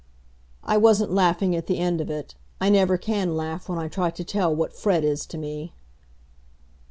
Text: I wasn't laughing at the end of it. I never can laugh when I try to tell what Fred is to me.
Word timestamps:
I 0.63 0.77
wasn't 0.77 1.13
laughing 1.13 1.55
at 1.55 1.67
the 1.67 1.77
end 1.77 2.01
of 2.01 2.09
it. 2.09 2.33
I 2.59 2.69
never 2.69 2.97
can 2.97 3.37
laugh 3.37 3.69
when 3.69 3.77
I 3.77 3.87
try 3.87 4.09
to 4.09 4.23
tell 4.23 4.51
what 4.51 4.73
Fred 4.73 5.03
is 5.03 5.27
to 5.27 5.37
me. 5.37 5.73